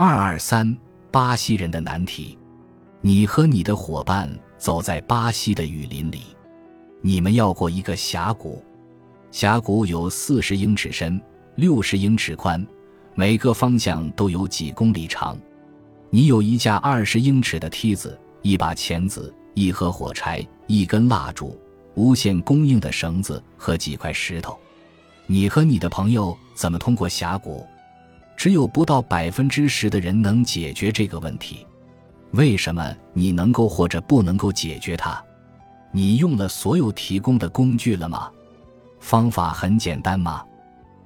[0.00, 0.78] 二二三，
[1.10, 2.38] 巴西人的难题。
[3.00, 6.20] 你和你的伙伴走在巴西的雨林里，
[7.00, 8.62] 你们要过一个峡谷。
[9.32, 11.20] 峡谷有四十英尺深，
[11.56, 12.64] 六十英尺宽，
[13.16, 15.36] 每个方向都有几公里长。
[16.10, 21.60] 你有一架二十英尺的梯子，一把钳子，一盒火柴，一根蜡烛，
[21.96, 24.56] 无限供应的绳子和几块石头。
[25.26, 27.66] 你和你的朋友怎么通过峡谷？
[28.38, 31.66] 只有不到百分之十的人能解决这个问题，
[32.30, 35.20] 为什么你能够或者不能够解决它？
[35.90, 38.30] 你用了所有提供的工具了吗？
[39.00, 40.44] 方法很简单吗？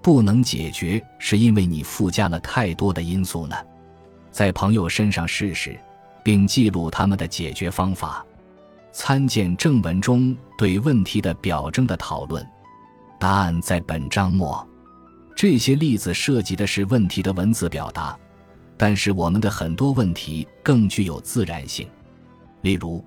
[0.00, 3.56] 不能解决是因为你附加了太多的因素呢？
[4.30, 5.76] 在朋友身上试试，
[6.22, 8.24] 并记录他们的解决方法。
[8.92, 12.46] 参见正文中对问题的表征的讨论，
[13.18, 14.64] 答案在本章末。
[15.36, 18.18] 这些例子涉及的是问题的文字表达，
[18.74, 21.86] 但是我们的很多问题更具有自然性。
[22.62, 23.04] 例如，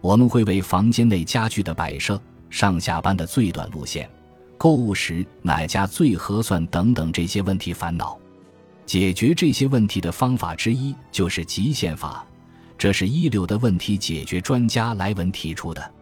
[0.00, 4.08] 我们会为房间内家具的摆设、上下班的最短路线、
[4.56, 8.16] 购物时哪家最合算等等这些问题烦恼。
[8.86, 12.24] 解决这些问题的方法之一就是极限法，
[12.78, 15.92] 这是一流的问题解决专家莱文提出的。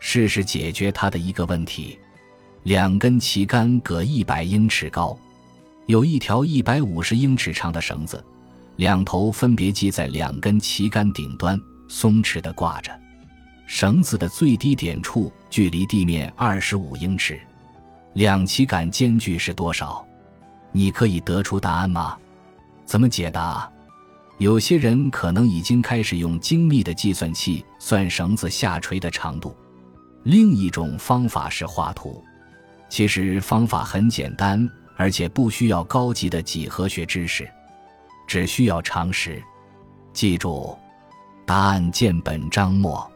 [0.00, 1.98] 试试解决他的一个问题。
[2.64, 5.14] 两根旗杆各一百英尺高，
[5.84, 8.24] 有一条一百五十英尺长的绳子，
[8.76, 12.90] 两头分别系在两根旗杆顶端，松弛地挂着。
[13.66, 17.38] 绳子的最低点处距离地面二十五英尺。
[18.14, 20.02] 两旗杆间距是多少？
[20.72, 22.16] 你可以得出答案吗？
[22.86, 23.70] 怎么解答？
[24.38, 29.54] 有些人可能已经开始用精密的计算器算绳子下垂的长度。
[30.22, 32.24] 另一种方法是画图。
[32.88, 37.48] 其实方法很简单，而且不需要高级的几何学知识，
[38.26, 39.42] 只需要常识。
[40.12, 40.76] 记住，
[41.44, 43.10] 答案见本章末。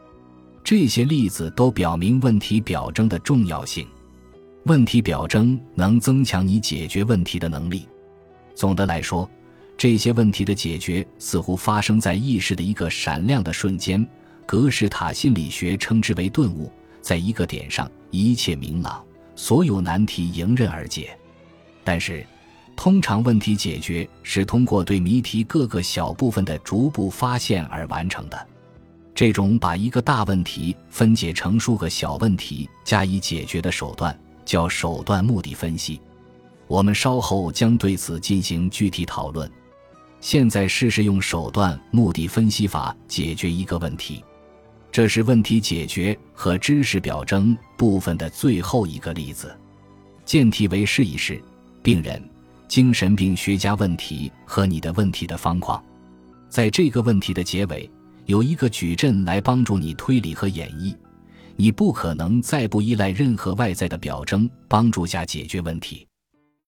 [0.63, 3.87] 这些例子都表明问题表征的重要性。
[4.65, 7.87] 问题表征能增强你解决问题的能力。
[8.53, 9.27] 总的来说，
[9.77, 14.05] 这些问题的解决似乎发生在意识的一个闪亮的瞬间。
[14.45, 16.71] 格式塔心理学称之为顿悟，
[17.01, 19.03] 在一个点上，一切明朗。
[19.39, 21.17] 所有难题迎刃而解，
[21.81, 22.27] 但是，
[22.75, 28.47] 通常问题解决是通过对谜题各个小部分的逐步发现而完成的。
[29.15, 36.01] 这种把一个大问题分解成数个小问题加以解决的手段叫手段目的分析。
[36.67, 39.49] 我们稍后将对此进行具体讨论。
[40.19, 44.21] 现在试试用手段目的分析法解决一个问题。
[44.91, 49.55] 这是问题解决和知识表征部分的最后一个例子，
[50.25, 51.41] 见题为试一试，
[51.83, 52.21] 病人、
[52.67, 55.81] 精神病学家问题和你的问题的方框。
[56.49, 57.89] 在这个问题的结尾，
[58.25, 60.95] 有一个矩阵来帮助你推理和演绎。
[61.55, 66.08] 你不可能再不依赖任何外在的表征帮助下解决问题。